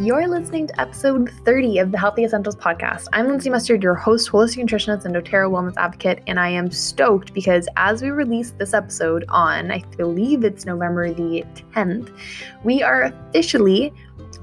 [0.00, 3.06] You're listening to episode 30 of the Healthy Essentials podcast.
[3.12, 7.34] I'm Lindsay Mustard, your host, holistic nutritionist, and doTERRA wellness advocate, and I am stoked
[7.34, 11.44] because as we release this episode on, I believe it's November the
[11.74, 12.16] 10th,
[12.64, 13.92] we are officially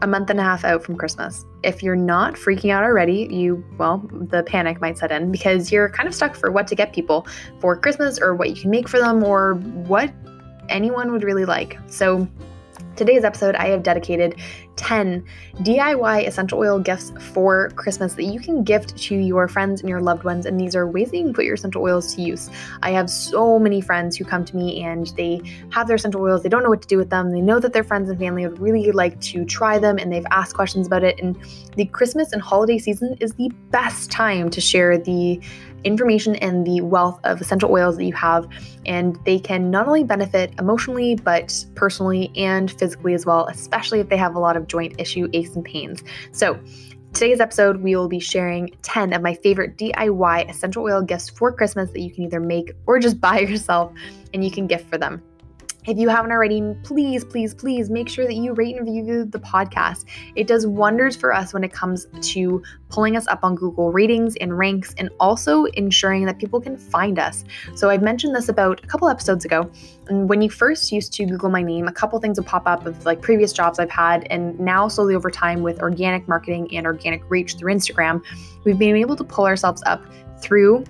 [0.04, 1.43] a month and a half out from Christmas.
[1.64, 5.89] If you're not freaking out already, you, well, the panic might set in because you're
[5.89, 7.26] kind of stuck for what to get people
[7.60, 10.14] for Christmas or what you can make for them or what
[10.70, 11.80] anyone would really like.
[11.88, 12.28] So,
[12.98, 14.39] Today's episode, I have dedicated
[14.77, 15.26] 10
[15.58, 20.02] DIY essential oil gifts for Christmas that you can gift to your friends and your
[20.02, 20.45] loved ones.
[20.45, 22.50] And these are ways that you can put your essential oils to use.
[22.81, 25.41] I have so many friends who come to me and they
[25.72, 27.31] have their essential oils, they don't know what to do with them.
[27.31, 30.26] They know that their friends and family would really like to try them and they've
[30.31, 31.20] asked questions about it.
[31.20, 31.38] And
[31.75, 35.41] the Christmas and holiday season is the best time to share the
[35.84, 38.48] information and the wealth of essential oils that you have.
[38.86, 44.09] And they can not only benefit emotionally, but personally and physically as well, especially if
[44.09, 46.03] they have a lot of joint issue aches and pains.
[46.31, 46.59] So,
[47.14, 51.52] Today's episode, we will be sharing 10 of my favorite DIY essential oil gifts for
[51.52, 53.92] Christmas that you can either make or just buy yourself
[54.33, 55.23] and you can gift for them.
[55.88, 59.39] If you haven't already, please, please, please make sure that you rate and review the
[59.39, 60.03] podcast.
[60.35, 64.35] It does wonders for us when it comes to pulling us up on Google ratings
[64.35, 67.45] and ranks and also ensuring that people can find us.
[67.75, 69.71] So I've mentioned this about a couple episodes ago.
[70.09, 72.85] And when you first used to Google my name, a couple things would pop up
[72.85, 74.27] of like previous jobs I've had.
[74.30, 78.21] And now, slowly over time, with organic marketing and organic reach through Instagram,
[78.65, 80.05] we've been able to pull ourselves up
[80.41, 80.83] through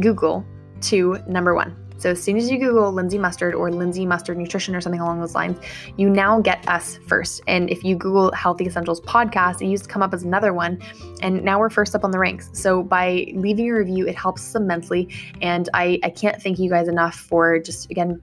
[0.00, 0.44] Google
[0.82, 1.85] to number one.
[1.98, 5.20] So as soon as you Google Lindsay Mustard or Lindsay Mustard Nutrition or something along
[5.20, 5.58] those lines,
[5.96, 7.42] you now get us first.
[7.46, 10.80] And if you Google Healthy Essentials podcast, it used to come up as another one.
[11.22, 12.50] And now we're first up on the ranks.
[12.52, 15.08] So by leaving a review, it helps immensely.
[15.40, 18.20] And I, I can't thank you guys enough for just again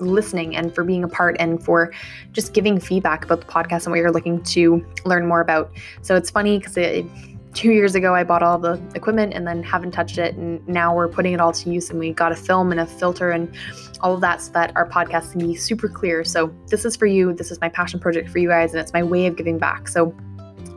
[0.00, 1.92] listening and for being a part and for
[2.32, 5.70] just giving feedback about the podcast and what you're looking to learn more about.
[6.02, 7.06] So it's funny because it
[7.54, 10.34] two years ago i bought all the equipment and then haven't touched it.
[10.36, 12.86] And now we're putting it all to use and we got a film and a
[12.86, 13.52] filter and
[14.00, 16.24] all of that so that our podcast can be super clear.
[16.24, 17.32] So this is for you.
[17.32, 19.88] This is my passion project for you guys and it's my way of giving back.
[19.88, 20.14] So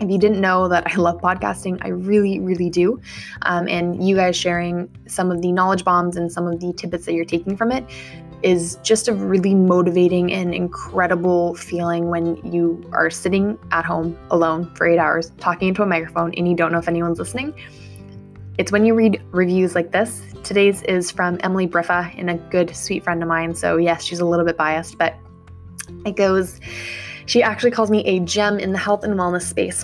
[0.02, 3.00] if you didn't know that I love podcasting, I really, really do.
[3.44, 7.06] Um, and you guys sharing some of the knowledge bombs and some of the tidbits
[7.06, 7.86] that you're taking from it
[8.46, 14.74] is just a really motivating and incredible feeling when you are sitting at home alone
[14.76, 17.56] for eight hours talking into a microphone and you don't know if anyone's listening.
[18.60, 20.22] It's when you read reviews like this.
[20.44, 23.56] Today's is from Emily Briffa and a good, sweet friend of mine.
[23.56, 25.16] So, yes, she's a little bit biased, but
[26.06, 26.60] it goes,
[27.26, 29.84] she actually calls me a gem in the health and wellness space.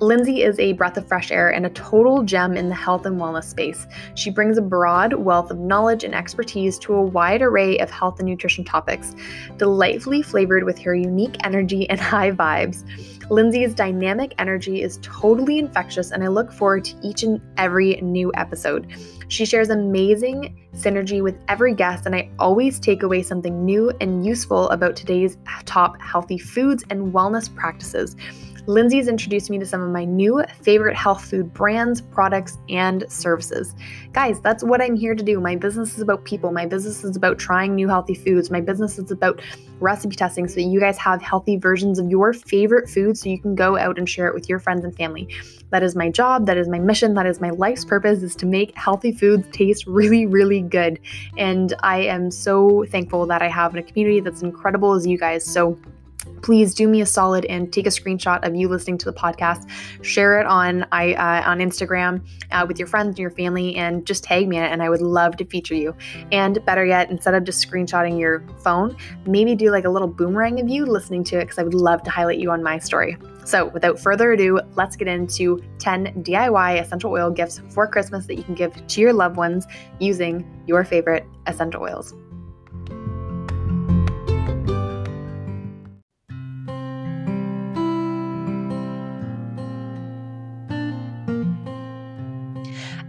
[0.00, 3.20] Lindsay is a breath of fresh air and a total gem in the health and
[3.20, 3.86] wellness space.
[4.14, 8.18] She brings a broad wealth of knowledge and expertise to a wide array of health
[8.18, 9.14] and nutrition topics,
[9.56, 12.84] delightfully flavored with her unique energy and high vibes.
[13.30, 18.32] Lindsay's dynamic energy is totally infectious, and I look forward to each and every new
[18.34, 18.92] episode.
[19.28, 24.26] She shares amazing synergy with every guest, and I always take away something new and
[24.26, 28.16] useful about today's top healthy foods and wellness practices.
[28.66, 33.74] Lindsay's introduced me to some of my new favorite health food brands, products, and services.
[34.12, 35.38] Guys, that's what I'm here to do.
[35.38, 36.50] My business is about people.
[36.50, 38.50] My business is about trying new healthy foods.
[38.50, 39.42] My business is about
[39.80, 43.38] recipe testing so that you guys have healthy versions of your favorite food so you
[43.38, 45.28] can go out and share it with your friends and family.
[45.70, 46.46] That is my job.
[46.46, 47.12] That is my mission.
[47.14, 50.98] That is my life's purpose is to make healthy foods taste really, really good.
[51.36, 55.44] And I am so thankful that I have a community that's incredible as you guys.
[55.44, 55.78] So
[56.42, 59.68] please do me a solid and take a screenshot of you listening to the podcast.
[60.02, 64.06] Share it on i uh, on instagram uh, with your friends and your family and
[64.06, 65.94] just tag me and i would love to feature you.
[66.32, 70.60] And better yet instead of just screenshotting your phone maybe do like a little boomerang
[70.60, 73.16] of you listening to it because i would love to highlight you on my story.
[73.44, 78.36] So, without further ado, let's get into 10 DIY essential oil gifts for Christmas that
[78.36, 79.66] you can give to your loved ones
[80.00, 82.14] using your favorite essential oils.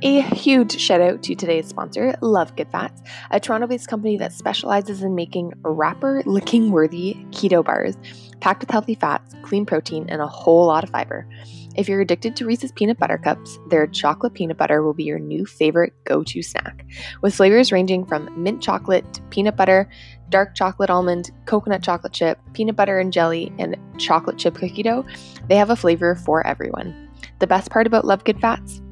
[0.06, 4.34] A huge shout out to today's sponsor, Love Good Fats, a Toronto based company that
[4.34, 7.98] specializes in making wrapper licking worthy keto bars
[8.40, 11.28] packed with healthy fats, clean protein, and a whole lot of fiber.
[11.75, 15.18] If you're addicted to Reese's peanut butter cups, their chocolate peanut butter will be your
[15.18, 16.86] new favorite go to snack.
[17.24, 19.90] With flavors ranging from mint chocolate to peanut butter,
[20.30, 25.04] dark chocolate almond, coconut chocolate chip, peanut butter and jelly, and chocolate chip cookie dough,
[25.50, 27.10] they have a flavor for everyone.
[27.40, 28.84] The best part about Love Good Fats?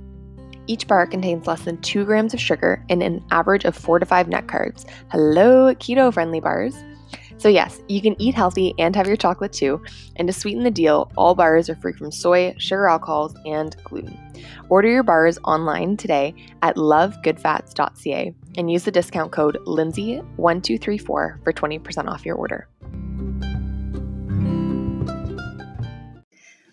[0.68, 4.06] Each bar contains less than 2 grams of sugar and an average of 4 to
[4.06, 4.86] 5 net carbs.
[5.12, 6.76] Hello, keto friendly bars.
[7.38, 9.84] So, yes, you can eat healthy and have your chocolate too.
[10.16, 14.18] And to sweeten the deal, all bars are free from soy, sugar alcohols, and gluten.
[14.70, 22.08] Order your bars online today at lovegoodfats.ca and use the discount code Lindsay1234 for 20%
[22.08, 22.70] off your order.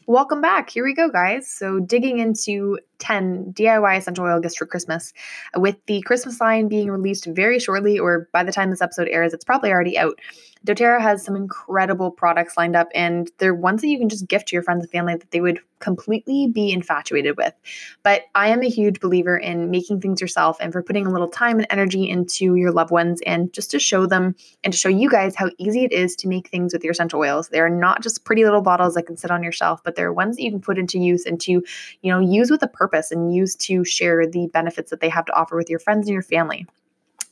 [0.06, 0.70] Welcome back.
[0.70, 1.48] Here we go, guys.
[1.48, 5.12] So, digging into 10 DIY essential oil gifts for Christmas,
[5.56, 9.34] with the Christmas line being released very shortly, or by the time this episode airs,
[9.34, 10.18] it's probably already out
[10.66, 14.48] doTERRA has some incredible products lined up, and they're ones that you can just gift
[14.48, 17.54] to your friends and family that they would completely be infatuated with.
[18.02, 21.28] But I am a huge believer in making things yourself and for putting a little
[21.28, 24.90] time and energy into your loved ones and just to show them and to show
[24.90, 27.48] you guys how easy it is to make things with your essential oils.
[27.48, 30.36] They're not just pretty little bottles that can sit on your shelf, but they're ones
[30.36, 33.34] that you can put into use and to, you know, use with a purpose and
[33.34, 36.22] use to share the benefits that they have to offer with your friends and your
[36.22, 36.66] family.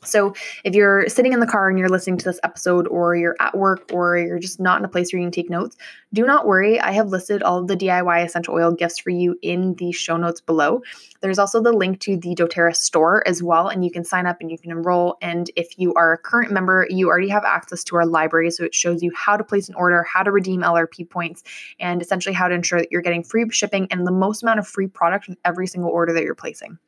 [0.04, 3.34] So, if you're sitting in the car and you're listening to this episode, or you're
[3.40, 5.76] at work, or you're just not in a place where you can take notes,
[6.12, 6.78] do not worry.
[6.78, 10.40] I have listed all the DIY essential oil gifts for you in the show notes
[10.40, 10.82] below.
[11.20, 14.36] There's also the link to the doTERRA store as well, and you can sign up
[14.40, 15.16] and you can enroll.
[15.20, 18.52] And if you are a current member, you already have access to our library.
[18.52, 21.42] So, it shows you how to place an order, how to redeem LRP points,
[21.80, 24.68] and essentially how to ensure that you're getting free shipping and the most amount of
[24.68, 26.78] free product in every single order that you're placing.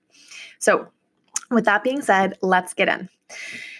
[0.61, 0.89] So,
[1.51, 3.09] with that being said, let's get in.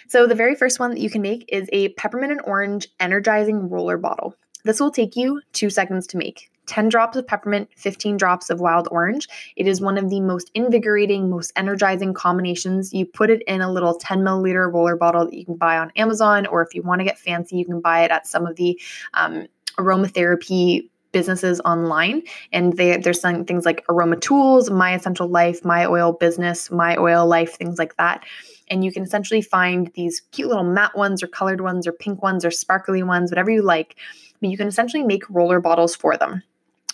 [0.07, 3.69] So, the very first one that you can make is a peppermint and orange energizing
[3.69, 4.35] roller bottle.
[4.63, 6.51] This will take you two seconds to make.
[6.67, 9.27] 10 drops of peppermint, 15 drops of wild orange.
[9.55, 12.93] It is one of the most invigorating, most energizing combinations.
[12.93, 15.91] You put it in a little 10 milliliter roller bottle that you can buy on
[15.95, 18.55] Amazon, or if you want to get fancy, you can buy it at some of
[18.55, 18.79] the
[19.13, 19.47] um,
[19.77, 22.21] aromatherapy businesses online
[22.51, 26.95] and they they're selling things like aroma tools my essential life my oil business my
[26.97, 28.23] oil life things like that.
[28.69, 32.23] And you can essentially find these cute little matte ones or colored ones or pink
[32.23, 33.97] ones or sparkly ones whatever you like.
[34.39, 36.41] But you can essentially make roller bottles for them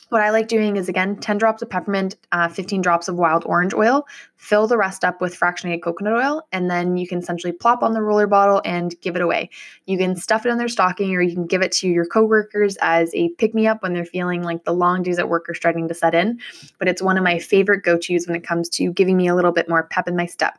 [0.10, 3.44] what I like doing is again 10 drops of peppermint, uh, 15 drops of wild
[3.46, 7.52] orange oil, fill the rest up with fractionated coconut oil, and then you can essentially
[7.52, 9.50] plop on the roller bottle and give it away.
[9.86, 12.78] You can stuff it in their stocking or you can give it to your coworkers
[12.82, 15.56] as a pick me up when they're feeling like the long days at work are
[15.56, 16.40] starting to set in.
[16.80, 19.36] But it's one of my favorite go tos when it comes to giving me a
[19.36, 20.58] little bit more pep in my step.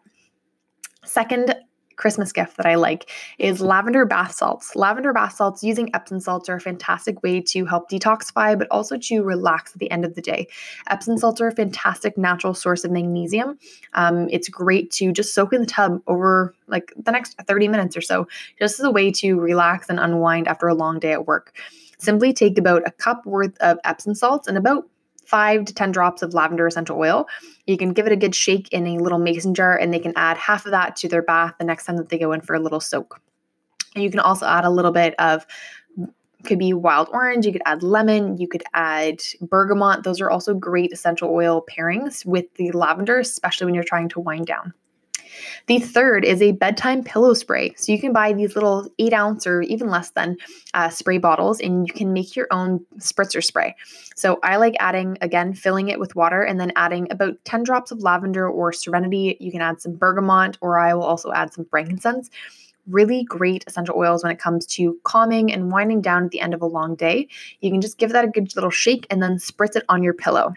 [1.05, 1.55] Second
[1.99, 4.75] Christmas gift that I like is lavender bath salts.
[4.75, 8.97] Lavender bath salts using Epsom salts are a fantastic way to help detoxify, but also
[8.97, 10.47] to relax at the end of the day.
[10.89, 13.59] Epsom salts are a fantastic natural source of magnesium.
[13.93, 17.97] Um, it's great to just soak in the tub over like the next 30 minutes
[17.97, 18.29] or so,
[18.59, 21.55] just as a way to relax and unwind after a long day at work.
[21.99, 24.89] Simply take about a cup worth of Epsom salts and about
[25.29, 27.29] five to 10 drops of lavender essential oil.
[27.67, 30.15] You can give it a good shake in a little mason jar and they can
[30.17, 32.55] add half of that to their bath the next time that they go in for
[32.55, 33.21] a little soak.
[33.95, 35.47] And you can also add a little bit of
[36.45, 40.03] could be wild orange, you could add lemon, you could add bergamot.
[40.03, 44.21] Those are also great essential oil pairings with the lavender, especially when you're trying to
[44.21, 44.73] wind down.
[45.67, 47.75] The third is a bedtime pillow spray.
[47.77, 50.37] So you can buy these little eight ounce or even less than
[50.75, 53.75] uh, spray bottles and you can make your own spritzer spray.
[54.17, 57.91] So I like adding, again, filling it with water and then adding about 10 drops
[57.91, 59.37] of lavender or serenity.
[59.41, 62.31] You can add some bergamot or I will also add some frankincense
[62.89, 66.55] really great essential oils when it comes to calming and winding down at the end
[66.55, 67.29] of a long day.
[67.61, 70.15] You can just give that a good little shake and then spritz it on your
[70.15, 70.55] pillow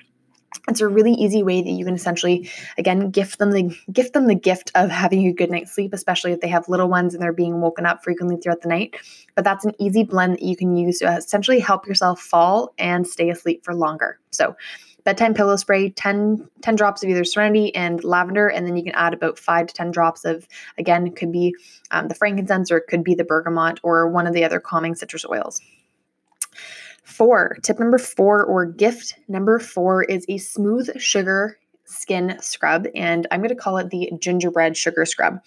[0.67, 4.27] it's a really easy way that you can essentially again gift them the gift them
[4.27, 7.23] the gift of having a good night's sleep especially if they have little ones and
[7.23, 8.95] they're being woken up frequently throughout the night.
[9.35, 13.07] But that's an easy blend that you can use to essentially help yourself fall and
[13.07, 14.19] stay asleep for longer.
[14.31, 14.55] So
[15.03, 18.93] bedtime pillow spray 10, 10 drops of either serenity and lavender and then you can
[18.93, 21.55] add about 5 to 10 drops of again could be
[21.89, 24.93] um, the frankincense or it could be the bergamot or one of the other calming
[24.95, 25.59] citrus oils
[27.11, 33.27] Four, tip number four or gift number four is a smooth sugar skin scrub, and
[33.29, 35.39] I'm going to call it the gingerbread sugar scrub.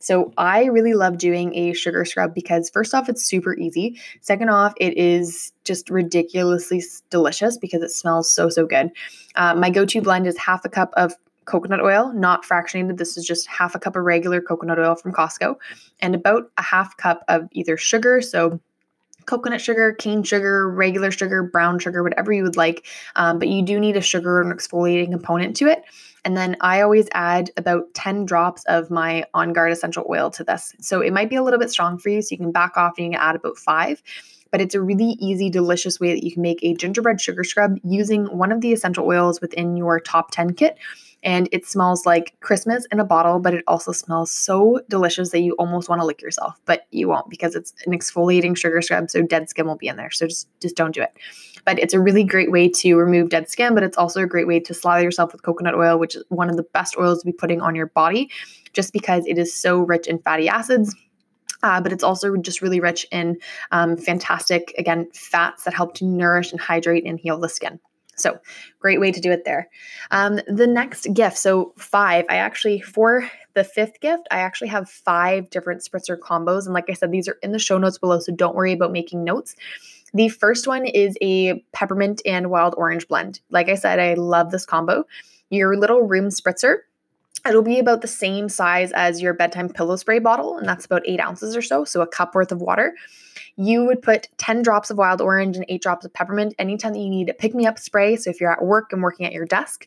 [0.00, 4.00] So, I really love doing a sugar scrub because, first off, it's super easy.
[4.20, 8.90] Second off, it is just ridiculously delicious because it smells so, so good.
[9.36, 11.14] Uh, my go to blend is half a cup of
[11.44, 12.98] coconut oil, not fractionated.
[12.98, 15.54] This is just half a cup of regular coconut oil from Costco,
[16.00, 18.20] and about a half cup of either sugar.
[18.20, 18.60] So,
[19.26, 22.86] coconut sugar, cane sugar, regular sugar, brown sugar, whatever you would like.
[23.16, 25.84] Um, but you do need a sugar and exfoliating component to it.
[26.24, 30.44] And then I always add about 10 drops of my On Guard essential oil to
[30.44, 30.74] this.
[30.80, 32.22] So it might be a little bit strong for you.
[32.22, 34.02] So you can back off and you can add about five.
[34.50, 37.78] But it's a really easy, delicious way that you can make a gingerbread sugar scrub
[37.82, 40.76] using one of the essential oils within your top 10 kit
[41.22, 45.40] and it smells like Christmas in a bottle, but it also smells so delicious that
[45.40, 49.10] you almost want to lick yourself, but you won't because it's an exfoliating sugar scrub,
[49.10, 50.10] so dead skin will be in there.
[50.10, 51.16] So just just don't do it.
[51.64, 54.48] But it's a really great way to remove dead skin, but it's also a great
[54.48, 57.26] way to slather yourself with coconut oil, which is one of the best oils to
[57.26, 58.30] be putting on your body
[58.72, 60.94] just because it is so rich in fatty acids.
[61.62, 63.38] Uh, but it's also just really rich in
[63.70, 67.78] um, fantastic, again, fats that help to nourish and hydrate and heal the skin.
[68.16, 68.38] So,
[68.78, 69.68] great way to do it there.
[70.10, 74.88] Um, the next gift, so five, I actually, for the fifth gift, I actually have
[74.88, 76.66] five different spritzer combos.
[76.66, 78.92] And like I said, these are in the show notes below, so don't worry about
[78.92, 79.56] making notes.
[80.14, 83.40] The first one is a peppermint and wild orange blend.
[83.50, 85.04] Like I said, I love this combo.
[85.48, 86.78] Your little room spritzer.
[87.48, 91.02] It'll be about the same size as your bedtime pillow spray bottle, and that's about
[91.06, 92.94] eight ounces or so, so a cup worth of water.
[93.56, 97.00] You would put 10 drops of wild orange and eight drops of peppermint anytime that
[97.00, 98.16] you need a pick me up spray.
[98.16, 99.86] So if you're at work and working at your desk,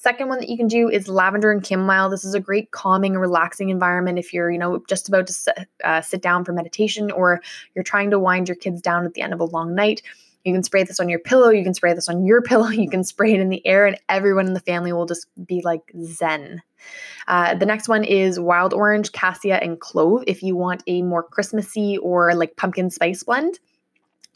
[0.00, 2.08] Second one that you can do is lavender and chamomile.
[2.08, 5.32] This is a great calming and relaxing environment if you're, you know, just about to
[5.34, 7.42] sit, uh, sit down for meditation or
[7.74, 10.00] you're trying to wind your kids down at the end of a long night.
[10.44, 11.50] You can spray this on your pillow.
[11.50, 12.68] You can spray this on your pillow.
[12.68, 15.60] You can spray it in the air, and everyone in the family will just be
[15.62, 16.62] like zen.
[17.28, 20.24] Uh, the next one is wild orange, cassia, and clove.
[20.26, 23.58] If you want a more Christmassy or like pumpkin spice blend,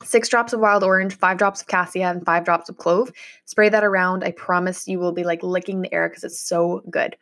[0.04, 3.10] six drops of wild orange, five drops of cassia, and five drops of clove.
[3.46, 4.24] Spray that around.
[4.24, 7.16] I promise you will be like licking the air because it's so good.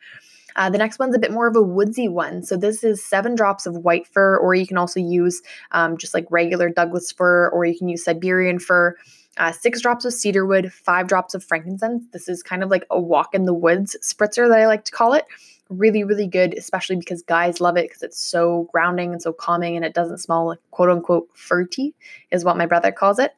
[0.55, 2.43] Uh, the next one's a bit more of a woodsy one.
[2.43, 5.41] So this is seven drops of white fir, or you can also use
[5.71, 8.95] um, just like regular Douglas fir, or you can use Siberian fir.
[9.37, 12.05] Uh, six drops of cedarwood, five drops of frankincense.
[12.13, 14.91] This is kind of like a walk in the woods spritzer that I like to
[14.91, 15.25] call it
[15.69, 19.75] really, really good, especially because guys love it because it's so grounding and so calming
[19.75, 21.95] and it doesn't smell like quote unquote fruity,
[22.31, 23.31] is what my brother calls it.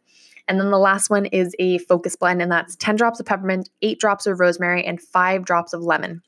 [0.47, 3.69] And then the last one is a focus blend, and that's 10 drops of peppermint,
[3.81, 6.21] eight drops of rosemary, and five drops of lemon.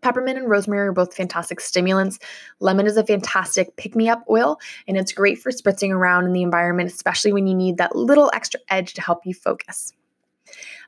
[0.00, 2.18] Peppermint and rosemary are both fantastic stimulants.
[2.60, 6.32] Lemon is a fantastic pick me up oil, and it's great for spritzing around in
[6.32, 9.92] the environment, especially when you need that little extra edge to help you focus.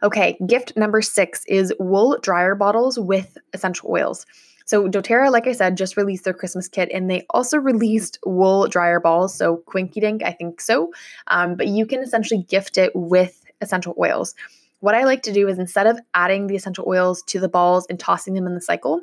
[0.02, 4.24] Okay, gift number six is wool dryer bottles with essential oils.
[4.64, 8.68] So doTERRA, like I said, just released their Christmas kit, and they also released wool
[8.68, 9.34] dryer balls.
[9.34, 10.92] So Quinky Dink, I think so.
[11.26, 14.34] Um, but you can essentially gift it with essential oils.
[14.80, 17.86] What I like to do is instead of adding the essential oils to the balls
[17.88, 19.02] and tossing them in the cycle,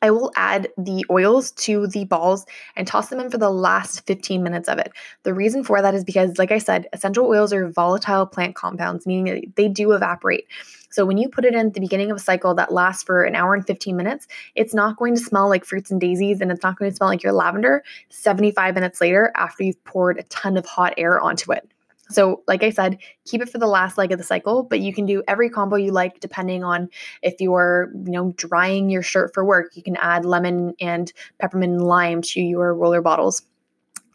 [0.00, 2.46] I will add the oils to the balls
[2.76, 4.92] and toss them in for the last 15 minutes of it.
[5.24, 9.06] The reason for that is because, like I said, essential oils are volatile plant compounds,
[9.06, 10.46] meaning they do evaporate.
[10.90, 13.24] So when you put it in at the beginning of a cycle that lasts for
[13.24, 16.52] an hour and 15 minutes, it's not going to smell like fruits and daisies and
[16.52, 20.22] it's not going to smell like your lavender 75 minutes later after you've poured a
[20.24, 21.68] ton of hot air onto it.
[22.10, 24.94] So, like I said, keep it for the last leg of the cycle, but you
[24.94, 26.88] can do every combo you like depending on
[27.22, 29.76] if you're, you know, drying your shirt for work.
[29.76, 33.42] You can add lemon and peppermint and lime to your roller bottles.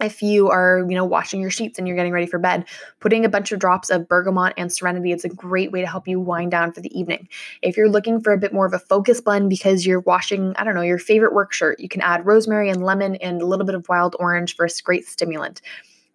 [0.02, 2.66] If you are, you know, washing your sheets and you're getting ready for bed,
[3.00, 6.08] putting a bunch of drops of bergamot and serenity is a great way to help
[6.08, 7.30] you wind down for the evening.
[7.62, 10.64] If you're looking for a bit more of a focus blend because you're washing, I
[10.64, 13.66] don't know, your favorite work shirt, you can add rosemary and lemon and a little
[13.66, 15.62] bit of wild orange for a great stimulant.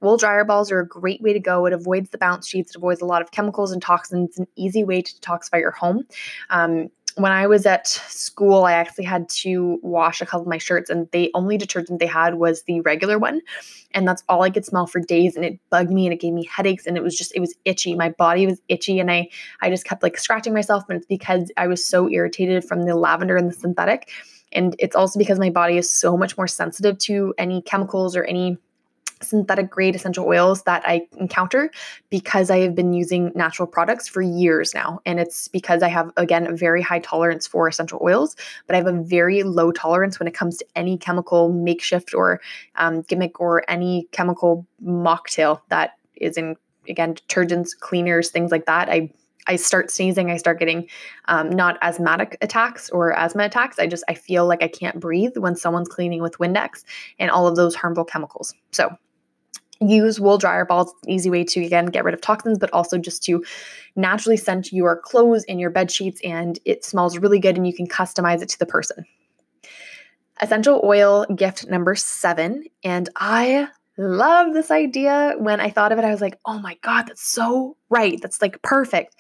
[0.01, 1.67] Wool dryer balls are a great way to go.
[1.67, 4.31] It avoids the bounce sheets, it avoids a lot of chemicals and toxins.
[4.31, 6.05] It's an easy way to detoxify your home.
[6.51, 6.89] Um,
[7.19, 10.89] when I was at school, I actually had to wash a couple of my shirts,
[10.89, 13.41] and the only detergent they had was the regular one.
[13.93, 15.35] And that's all I could smell for days.
[15.35, 16.87] And it bugged me and it gave me headaches.
[16.87, 17.95] And it was just, it was itchy.
[17.95, 19.01] My body was itchy.
[19.01, 19.29] And I,
[19.63, 20.85] I just kept like scratching myself.
[20.89, 24.11] And it's because I was so irritated from the lavender and the synthetic.
[24.53, 28.25] And it's also because my body is so much more sensitive to any chemicals or
[28.25, 28.59] any
[29.23, 31.71] synthetic grade essential oils that I encounter
[32.11, 35.01] because I have been using natural products for years now.
[35.07, 38.79] And it's because I have, again, a very high tolerance for essential oils, but I
[38.79, 42.41] have a very low tolerance when it comes to any chemical makeshift or
[42.77, 46.57] um, gimmick or any chemical mocktail that is in,
[46.89, 48.89] again, detergents, cleaners, things like that.
[48.89, 49.11] I
[49.49, 50.89] I start sneezing, I start getting
[51.25, 53.79] um, not asthmatic attacks or asthma attacks.
[53.79, 56.85] I just I feel like I can't breathe when someone's cleaning with Windex
[57.19, 58.55] and all of those harmful chemicals.
[58.73, 58.91] So
[59.81, 63.23] use wool dryer balls easy way to again get rid of toxins but also just
[63.23, 63.45] to
[63.97, 67.73] naturally scent your clothes and your bed sheets and it smells really good and you
[67.73, 69.05] can customize it to the person.
[70.41, 75.35] Essential oil gift number seven and i love this idea.
[75.39, 78.21] When i thought of it i was like oh my god that's so right.
[78.21, 79.15] That's like perfect.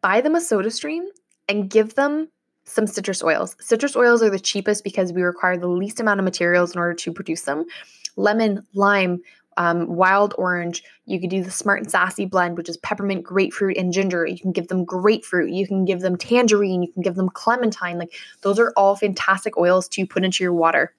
[0.00, 1.04] Buy them a soda stream
[1.48, 2.28] and give them
[2.64, 3.56] some citrus oils.
[3.60, 6.94] Citrus oils are the cheapest because we require the least amount of materials in order
[6.94, 7.64] to produce them.
[8.16, 9.22] Lemon lime
[9.58, 10.84] um, wild orange.
[11.04, 14.24] You could do the smart and sassy blend, which is peppermint, grapefruit, and ginger.
[14.24, 15.50] You can give them grapefruit.
[15.50, 16.82] You can give them tangerine.
[16.82, 17.98] You can give them clementine.
[17.98, 20.94] Like those are all fantastic oils to put into your water.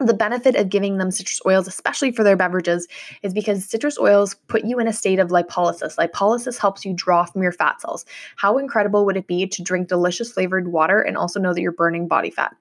[0.00, 2.88] The benefit of giving them citrus oils, especially for their beverages,
[3.22, 5.96] is because citrus oils put you in a state of lipolysis.
[5.96, 8.04] Lipolysis helps you draw from your fat cells.
[8.34, 11.70] How incredible would it be to drink delicious flavored water and also know that you're
[11.70, 12.56] burning body fat?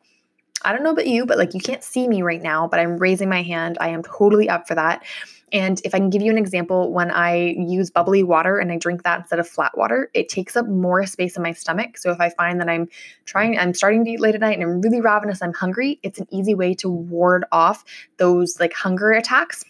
[0.64, 2.98] I don't know about you, but like you can't see me right now, but I'm
[2.98, 3.78] raising my hand.
[3.80, 5.04] I am totally up for that.
[5.54, 8.78] And if I can give you an example, when I use bubbly water and I
[8.78, 11.98] drink that instead of flat water, it takes up more space in my stomach.
[11.98, 12.88] So if I find that I'm
[13.26, 16.20] trying, I'm starting to eat late at night and I'm really ravenous, I'm hungry, it's
[16.20, 17.84] an easy way to ward off
[18.18, 19.66] those like hunger attacks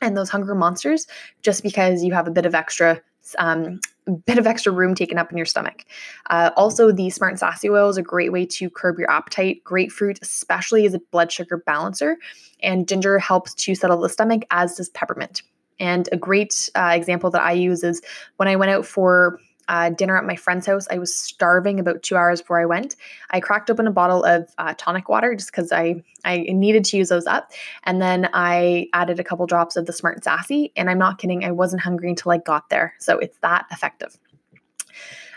[0.00, 1.06] and those hunger monsters
[1.42, 3.02] just because you have a bit of extra
[3.38, 3.80] um,
[4.26, 5.84] bit of extra room taken up in your stomach.
[6.28, 9.62] Uh, also, the Smart and Sassy oil is a great way to curb your appetite.
[9.64, 12.18] Grapefruit, especially, is a blood sugar balancer,
[12.62, 15.42] and ginger helps to settle the stomach, as does peppermint.
[15.78, 18.02] And a great uh, example that I use is
[18.36, 19.40] when I went out for
[19.70, 20.86] uh, dinner at my friend's house.
[20.90, 22.96] I was starving about two hours before I went.
[23.30, 26.98] I cracked open a bottle of uh, tonic water just because I I needed to
[26.98, 27.52] use those up,
[27.84, 30.72] and then I added a couple drops of the Smart Sassy.
[30.76, 32.94] And I'm not kidding, I wasn't hungry until I got there.
[32.98, 34.18] So it's that effective.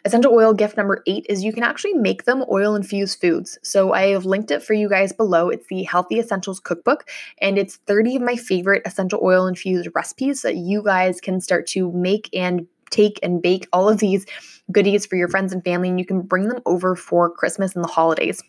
[0.05, 3.57] Essential oil gift number eight is you can actually make them oil infused foods.
[3.63, 5.47] So I have linked it for you guys below.
[5.49, 7.09] It's the Healthy Essentials Cookbook,
[7.39, 11.67] and it's 30 of my favorite essential oil infused recipes that you guys can start
[11.67, 14.25] to make and take and bake all of these
[14.71, 17.83] goodies for your friends and family, and you can bring them over for Christmas and
[17.83, 18.41] the holidays.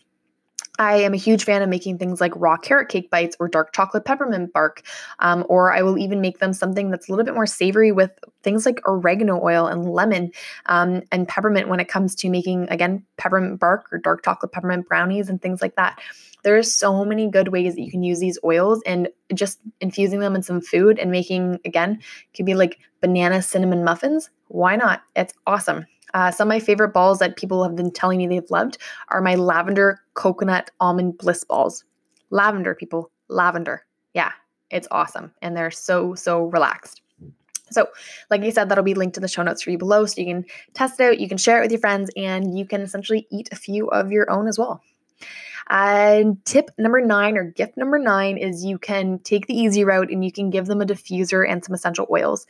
[0.79, 3.73] I am a huge fan of making things like raw carrot cake bites or dark
[3.73, 4.83] chocolate peppermint bark,
[5.21, 8.11] um, or I will even make them something that's a little bit more savory with
[8.43, 10.33] things like oregano oil and lemon
[10.67, 14.89] um, and peppermint when it comes to making, again, peppermint bark or dark chocolate peppermint
[14.89, 16.01] brownies and things like that.
[16.43, 20.21] There are so many good ways that you can use these oils and just infusing
[20.21, 22.01] them in some food and making, again,
[22.37, 24.29] could be like banana cinnamon muffins.
[24.49, 25.03] Why not?
[25.15, 25.87] It's awesome.
[26.15, 28.79] Uh, some of my favorite balls that people have been telling me they've loved
[29.09, 31.85] are my lavender coconut almond bliss balls.
[32.31, 33.85] Lavender, people, lavender.
[34.15, 34.33] Yeah,
[34.71, 35.33] it's awesome.
[35.43, 37.03] And they're so, so relaxed.
[37.71, 37.89] So,
[38.31, 40.07] like I said, that'll be linked in the show notes for you below.
[40.07, 42.65] So you can test it out, you can share it with your friends, and you
[42.65, 44.83] can essentially eat a few of your own as well.
[45.69, 50.11] And tip number nine or gift number nine is you can take the easy route
[50.11, 52.47] and you can give them a diffuser and some essential oils.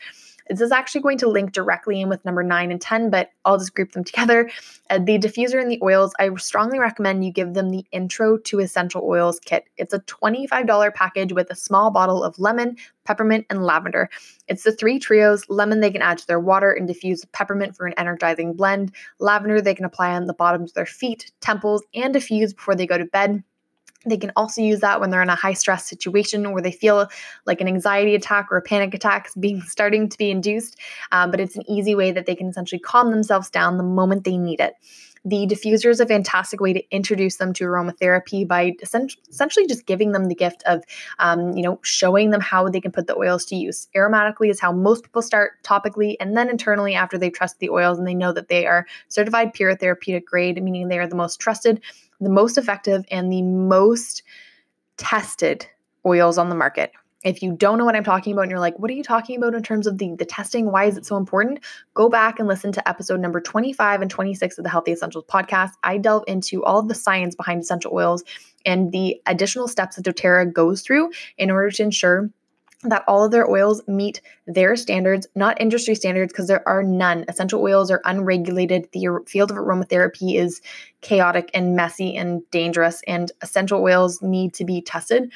[0.49, 3.59] This is actually going to link directly in with number nine and 10, but I'll
[3.59, 4.51] just group them together.
[4.91, 8.61] Uh, the diffuser and the oils, I strongly recommend you give them the Intro to
[8.61, 9.65] Essential Oils kit.
[9.79, 12.77] It's a $25 package with a small bottle of lemon,
[13.07, 14.11] peppermint, and lavender.
[14.47, 15.49] It's the three trios.
[15.49, 18.93] Lemon they can add to their water and diffuse peppermint for an energizing blend.
[19.21, 22.87] Lavender they can apply on the bottoms of their feet, temples, and diffuse before they
[22.87, 23.43] go to bed.
[24.07, 27.09] They can also use that when they're in a high stress situation where they feel
[27.47, 30.79] like an anxiety attack or a panic attack is being starting to be induced.
[31.13, 34.25] Um, but it's an easy way that they can essentially calm themselves down the moment
[34.25, 34.75] they need it.
[35.27, 40.13] The diffuser is a fantastic way to introduce them to aromatherapy by essentially just giving
[40.13, 40.85] them the gift of,
[41.19, 43.89] um, you know, showing them how they can put the oils to use.
[43.97, 47.99] Aromatically is how most people start topically and then internally after they've trusted the oils
[47.99, 51.41] and they know that they are certified pure therapeutic grade, meaning they are the most
[51.41, 51.81] trusted
[52.21, 54.23] the most effective and the most
[54.97, 55.67] tested
[56.07, 56.93] oils on the market.
[57.25, 59.39] If you don't know what I'm talking about and you're like, what are you talking
[59.39, 60.71] about in terms of the, the testing?
[60.71, 61.61] Why is it so important?
[61.95, 65.71] Go back and listen to episode number 25 and 26 of the Healthy Essentials podcast.
[65.83, 68.25] I delve into all of the science behind essential oils
[68.67, 72.31] and the additional steps that doTERRA goes through in order to ensure
[72.85, 77.25] that all of their oils meet their standards, not industry standards, because there are none.
[77.29, 78.89] Essential oils are unregulated.
[78.93, 80.61] The field of aromatherapy is
[81.01, 85.33] chaotic and messy and dangerous, and essential oils need to be tested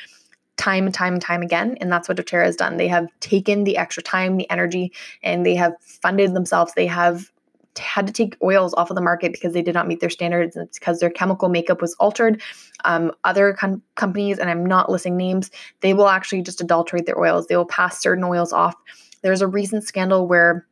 [0.57, 1.79] time and time and time again.
[1.81, 2.77] And that's what doTERRA has done.
[2.77, 6.73] They have taken the extra time, the energy, and they have funded themselves.
[6.75, 7.31] They have
[7.79, 10.57] had to take oils off of the market because they did not meet their standards
[10.57, 12.43] and it's because their chemical makeup was altered.
[12.85, 17.19] Um, other com- companies, and I'm not listing names, they will actually just adulterate their
[17.19, 17.47] oils.
[17.47, 18.75] They will pass certain oils off.
[19.23, 20.67] There's a recent scandal where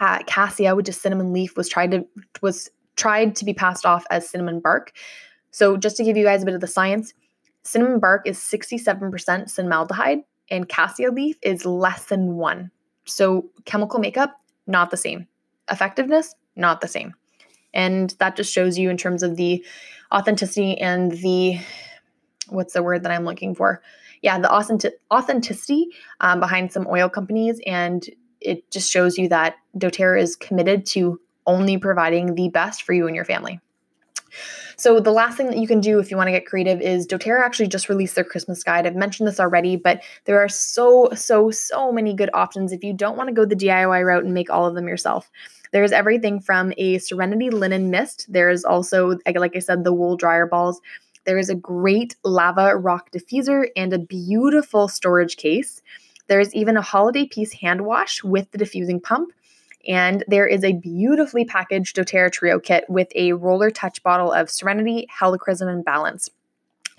[0.00, 2.06] uh, cassia, which is cinnamon leaf, was tried to
[2.42, 4.92] was tried to be passed off as cinnamon bark.
[5.50, 7.14] So just to give you guys a bit of the science,
[7.62, 12.70] cinnamon bark is 67% cinnamaldehyde and cassia leaf is less than one.
[13.04, 15.26] So chemical makeup, not the same
[15.70, 17.14] effectiveness, not the same.
[17.72, 19.64] And that just shows you in terms of the
[20.12, 21.58] authenticity and the
[22.48, 23.82] what's the word that I'm looking for?
[24.22, 25.88] Yeah, the authentic- authenticity
[26.20, 27.60] um, behind some oil companies.
[27.66, 28.08] And
[28.40, 33.06] it just shows you that doTERRA is committed to only providing the best for you
[33.06, 33.60] and your family.
[34.76, 37.06] So, the last thing that you can do if you want to get creative is
[37.06, 38.86] doTERRA actually just released their Christmas guide.
[38.86, 42.92] I've mentioned this already, but there are so, so, so many good options if you
[42.92, 45.30] don't want to go the DIY route and make all of them yourself.
[45.72, 48.26] There's everything from a Serenity linen mist.
[48.28, 50.80] There's also, like I said, the wool dryer balls.
[51.24, 55.82] There is a great lava rock diffuser and a beautiful storage case.
[56.26, 59.32] There's even a holiday peace hand wash with the diffusing pump.
[59.86, 64.50] And there is a beautifully packaged doTERRA Trio kit with a roller touch bottle of
[64.50, 66.30] Serenity, Helichrysum, and Balance.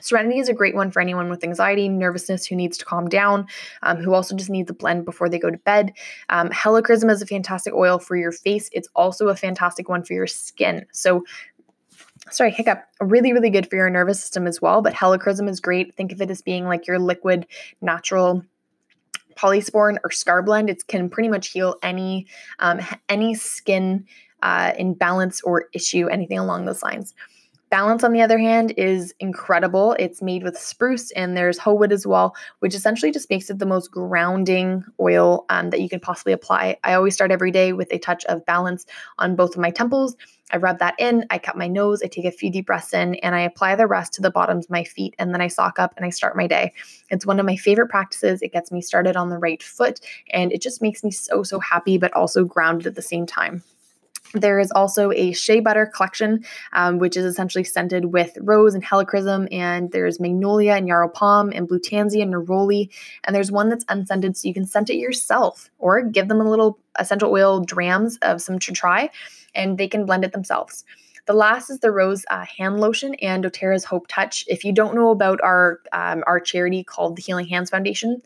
[0.01, 3.47] Serenity is a great one for anyone with anxiety, nervousness who needs to calm down,
[3.83, 5.93] um, who also just needs a blend before they go to bed.
[6.29, 8.69] Um, Helichrysum is a fantastic oil for your face.
[8.73, 10.85] It's also a fantastic one for your skin.
[10.91, 11.23] So,
[12.31, 14.81] sorry, hiccup, really, really good for your nervous system as well.
[14.81, 15.95] But Helichrysum is great.
[15.95, 17.45] Think of it as being like your liquid,
[17.81, 18.43] natural
[19.35, 20.69] polysporin or scar blend.
[20.69, 22.27] It can pretty much heal any
[22.59, 24.05] um, any skin
[24.41, 27.13] uh, imbalance or issue, anything along those lines.
[27.69, 29.95] Balance, on the other hand, is incredible.
[29.99, 33.59] It's made with spruce and there's ho wood as well, which essentially just makes it
[33.59, 36.77] the most grounding oil um, that you can possibly apply.
[36.83, 38.87] I always start every day with a touch of balance
[39.19, 40.15] on both of my temples.
[40.51, 43.13] I rub that in, I cut my nose, I take a few deep breaths in,
[43.15, 45.13] and I apply the rest to the bottoms of my feet.
[45.19, 46.73] And then I sock up and I start my day.
[47.11, 48.41] It's one of my favorite practices.
[48.41, 49.99] It gets me started on the right foot
[50.31, 53.63] and it just makes me so, so happy, but also grounded at the same time.
[54.33, 58.83] There is also a shea butter collection, um, which is essentially scented with rose and
[58.83, 62.89] helichrysum, and there's magnolia and yarrow Pom and blue tansy and neroli.
[63.23, 66.49] And there's one that's unscented, so you can scent it yourself or give them a
[66.49, 69.09] little essential oil drams of some to try,
[69.55, 70.85] and they can blend it themselves.
[71.25, 74.45] The last is the Rose uh, Hand Lotion and doTERRA's Hope Touch.
[74.47, 78.21] If you don't know about our um, our charity called the Healing Hands Foundation,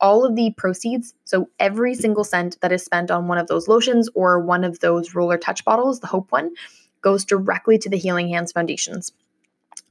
[0.00, 3.68] all of the proceeds, so every single cent that is spent on one of those
[3.68, 6.50] lotions or one of those roller touch bottles, the Hope one,
[7.00, 9.12] goes directly to the Healing Hands Foundations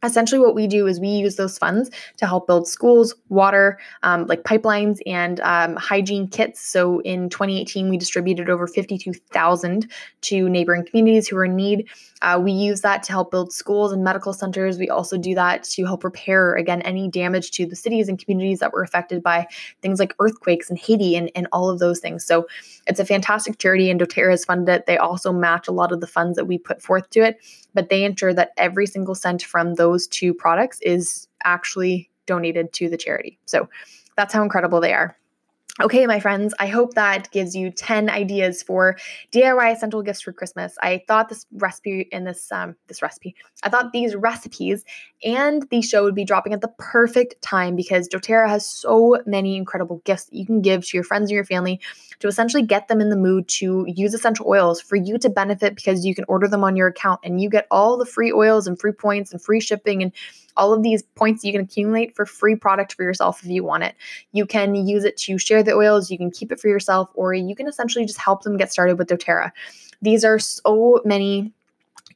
[0.05, 4.25] essentially what we do is we use those funds to help build schools water um,
[4.27, 6.61] like pipelines and um, hygiene kits.
[6.61, 9.91] So in 2018 we distributed over 52000
[10.21, 11.89] to neighboring communities who are in need.
[12.21, 14.77] Uh, we use that to help build schools and medical centers.
[14.77, 18.59] We also do that to help repair again any damage to the cities and communities
[18.59, 19.47] that were affected by
[19.81, 22.25] things like earthquakes in haiti and, and all of those things.
[22.25, 22.47] So
[22.87, 24.85] it's a fantastic charity and doterra has funded it.
[24.85, 27.39] They also match a lot of the funds that we put forth to it
[27.75, 32.89] but they ensure that every single cent from those two products is actually donated to
[32.89, 33.39] the charity.
[33.45, 33.69] So
[34.15, 35.17] that's how incredible they are.
[35.81, 38.95] Okay, my friends, I hope that gives you 10 ideas for
[39.34, 40.77] DIY essential gifts for Christmas.
[40.81, 43.36] I thought this recipe in this um this recipe.
[43.62, 44.86] I thought these recipes
[45.25, 49.57] and the show would be dropping at the perfect time because doTERRA has so many
[49.57, 51.81] incredible gifts that you can give to your friends and your family
[52.19, 55.75] to essentially get them in the mood to use essential oils for you to benefit
[55.75, 58.67] because you can order them on your account and you get all the free oils
[58.67, 60.11] and free points and free shipping and
[60.57, 63.83] all of these points you can accumulate for free product for yourself if you want
[63.83, 63.95] it.
[64.31, 67.33] You can use it to share the oils, you can keep it for yourself, or
[67.33, 69.51] you can essentially just help them get started with doTERRA.
[70.01, 71.51] These are so many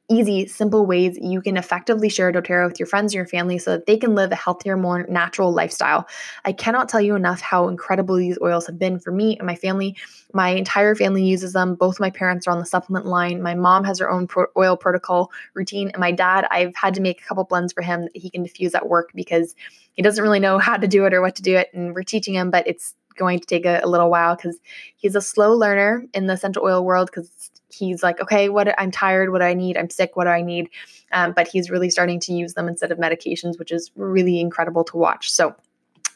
[0.10, 3.72] easy, simple ways you can effectively share doTERRA with your friends and your family so
[3.72, 6.08] that they can live a healthier, more natural lifestyle.
[6.45, 9.56] I cannot tell you enough how incredible these oils have been for me and my
[9.56, 9.95] family.
[10.34, 11.76] My entire family uses them.
[11.76, 13.41] Both my parents are on the supplement line.
[13.41, 17.02] My mom has her own pro- oil protocol routine, and my dad, I've had to
[17.02, 19.56] make a couple blends for him that he can diffuse at work because
[19.93, 22.04] he doesn't really know how to do it or what to do it, and we're
[22.04, 24.58] teaching him, but it's going to take a, a little while because
[24.95, 28.91] he's a slow learner in the essential oil world because he's like, okay, what I'm
[28.91, 29.77] tired, what do I need?
[29.77, 30.69] I'm sick, what do I need?
[31.12, 34.84] Um, but he's really starting to use them instead of medications, which is really incredible
[34.86, 35.32] to watch.
[35.32, 35.55] So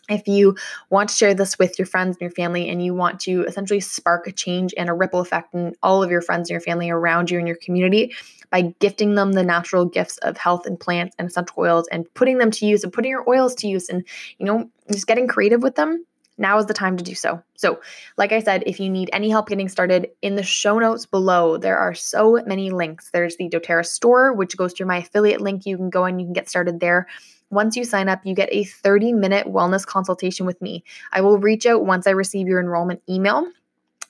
[0.09, 0.55] if you
[0.89, 3.79] want to share this with your friends and your family and you want to essentially
[3.79, 6.89] spark a change and a ripple effect in all of your friends and your family
[6.89, 8.13] around you and your community
[8.49, 12.37] by gifting them the natural gifts of health and plants and essential oils and putting
[12.37, 14.03] them to use and putting your oils to use and
[14.39, 16.05] you know just getting creative with them
[16.38, 17.41] now is the time to do so.
[17.56, 17.80] So,
[18.17, 21.58] like I said, if you need any help getting started, in the show notes below,
[21.58, 23.10] there are so many links.
[23.12, 25.65] There's the doTERRA store, which goes through my affiliate link.
[25.65, 27.08] You can go and you can get started there.
[27.50, 30.84] Once you sign up, you get a 30 minute wellness consultation with me.
[31.12, 33.48] I will reach out once I receive your enrollment email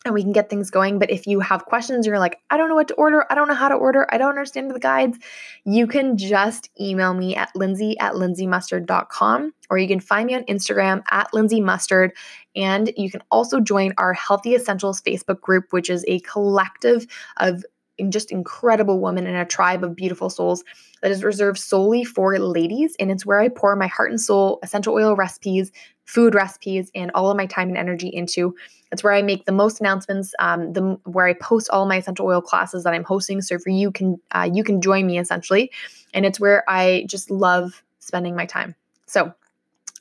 [0.05, 0.99] and we can get things going.
[0.99, 3.47] But if you have questions, you're like, I don't know what to order, I don't
[3.47, 5.17] know how to order, I don't understand the guides,
[5.65, 10.43] you can just email me at lindsay at lindsaymustard.com or you can find me on
[10.43, 12.11] Instagram at Lindsay Mustard.
[12.55, 17.65] And you can also join our Healthy Essentials Facebook group, which is a collective of
[18.09, 20.63] just incredible woman in a tribe of beautiful souls
[21.01, 22.95] that is reserved solely for ladies.
[22.99, 25.71] And it's where I pour my heart and soul essential oil recipes,
[26.05, 28.55] food recipes, and all of my time and energy into.
[28.91, 32.25] It's where I make the most announcements, um, the where I post all my essential
[32.25, 33.41] oil classes that I'm hosting.
[33.41, 35.71] So for you can uh, you can join me essentially,
[36.13, 38.75] and it's where I just love spending my time.
[39.05, 39.33] So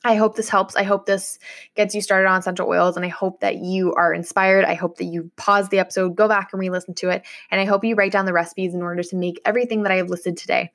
[0.05, 0.75] I hope this helps.
[0.75, 1.39] I hope this
[1.75, 4.65] gets you started on essential oils, and I hope that you are inspired.
[4.65, 7.61] I hope that you pause the episode, go back and re listen to it, and
[7.61, 10.09] I hope you write down the recipes in order to make everything that I have
[10.09, 10.71] listed today.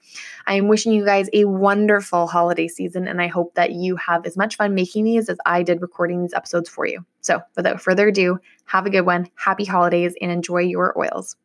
[0.46, 4.24] I am wishing you guys a wonderful holiday season, and I hope that you have
[4.24, 7.04] as much fun making these as I did recording these episodes for you.
[7.20, 11.36] So, without further ado, have a good one, happy holidays, and enjoy your oils.